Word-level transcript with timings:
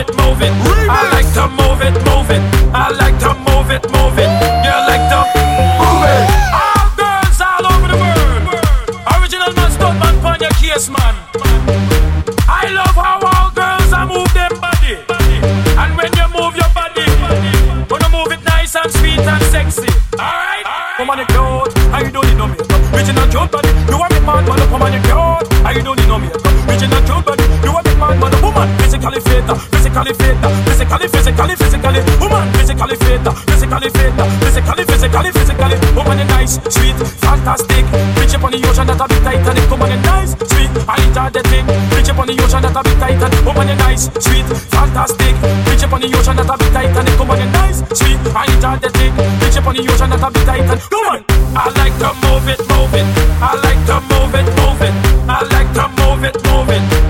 it, 0.00 0.08
move 0.16 0.40
it. 0.40 0.52
I 0.88 1.12
like 1.12 1.30
to 1.36 1.44
move 1.60 1.80
it, 1.84 1.94
move 2.08 2.30
it. 2.32 2.42
I 2.72 2.88
like 2.96 3.18
to 3.20 3.36
move 3.44 3.68
it, 3.68 3.84
move 3.92 4.16
it. 4.16 4.30
You 4.64 4.76
like 4.88 5.04
to 5.12 5.20
move 5.76 6.04
it. 6.08 6.24
All 6.56 6.88
girls 6.96 7.38
all 7.40 7.64
over 7.68 7.88
the 7.92 7.98
world. 8.00 8.48
Original 9.20 9.52
man, 9.52 9.70
stunt 9.70 10.00
man, 10.00 10.14
pon 10.24 10.40
your 10.40 10.54
case, 10.56 10.88
man. 10.88 11.14
I 12.48 12.72
love 12.72 12.96
how 12.96 13.20
all 13.20 13.50
girls 13.52 13.92
are 13.92 14.06
move 14.06 14.32
them 14.32 14.52
body. 14.60 14.96
And 15.76 15.92
when 15.96 16.10
you 16.16 16.26
move 16.32 16.56
your 16.56 16.70
body, 16.72 17.04
gonna 17.84 18.08
move 18.08 18.32
it 18.32 18.42
nice 18.44 18.74
and 18.76 18.90
sweet 18.90 19.20
and 19.20 19.42
sexy. 19.52 19.90
Alright? 20.16 20.64
Come 20.96 21.10
on, 21.10 21.18
the 21.18 21.26
clothes. 21.28 21.74
I 21.92 22.08
don't 22.08 22.24
need 22.24 22.38
no 22.38 22.46
makeup. 22.48 22.80
Original 22.94 23.28
jump 23.28 23.52
body. 23.52 23.68
You 23.88 23.98
want 23.98 24.12
me 24.12 24.20
mad, 24.24 24.48
man 24.48 24.60
come 24.64 24.82
on, 24.82 24.92
the 24.92 25.00
clothes. 25.08 25.48
I 25.64 25.76
don't 25.76 25.96
need 25.98 26.08
no 26.08 26.18
makeup. 26.18 26.46
Original 26.68 27.02
jump 27.04 27.26
body. 27.26 27.44
You 27.64 27.72
want 27.72 27.84
me 27.86 27.94
mad, 28.00 28.16
but 28.20 28.32
woman 28.40 28.68
physically 28.80 29.20
fit. 29.20 29.44
Uh, 29.44 29.56
physically 29.90 30.14
fit, 30.14 30.36
physically, 30.66 31.08
physically, 31.08 31.56
physically. 31.56 32.00
Woman, 32.20 32.46
physically 32.54 32.96
fit, 32.96 33.26
physically 33.50 33.90
fit, 33.90 34.12
physically, 34.38 34.84
physically, 34.84 35.30
physically. 35.32 35.76
Woman, 35.96 36.18
you 36.18 36.24
nice, 36.30 36.54
sweet, 36.70 36.96
fantastic. 37.18 37.84
Reach 38.14 38.34
up 38.34 38.44
on 38.44 38.52
the 38.52 38.62
ocean 38.70 38.86
that 38.86 39.00
a 39.00 39.06
bit 39.08 39.22
Titanic. 39.22 39.70
Woman, 39.70 39.90
you 39.90 40.00
nice, 40.06 40.32
sweet, 40.46 40.70
I 40.86 40.96
energetic. 41.02 41.66
Reach 41.90 42.10
up 42.10 42.18
on 42.18 42.26
the 42.26 42.38
ocean 42.38 42.62
that 42.62 42.76
a 42.76 42.82
bit 42.82 42.98
Titanic. 43.02 43.44
Woman, 43.44 43.68
you 43.68 43.76
nice, 43.76 44.06
sweet, 44.22 44.46
fantastic. 44.70 45.34
Reach 45.66 45.82
up 45.82 45.92
on 45.92 46.00
the 46.00 46.08
ocean 46.14 46.36
that 46.38 46.50
a 46.50 46.54
bit 46.54 46.70
Titanic. 46.70 47.18
Woman, 47.18 47.38
you 47.40 47.50
nice, 47.50 47.78
sweet, 47.98 48.20
I 48.30 48.46
energetic. 48.46 49.12
Reach 49.42 49.58
up 49.58 49.66
the 49.74 49.82
ocean 49.90 50.10
that 50.10 50.22
a 50.22 50.28
bit 50.30 50.46
Titanic. 50.46 50.86
Come 50.86 51.06
on. 51.10 51.20
I 51.50 51.66
like 51.74 51.96
to 51.98 52.14
move 52.22 52.46
it, 52.46 52.62
move 52.70 52.94
it. 52.94 53.06
I 53.42 53.58
like 53.58 53.82
to 53.90 53.98
move 54.06 54.34
it, 54.38 54.46
move 54.54 54.82
it. 54.86 54.94
I 55.26 55.42
like 55.50 55.70
to 55.74 55.84
move 55.98 56.22
it, 56.22 56.36
move 56.46 56.70
it. 56.70 57.09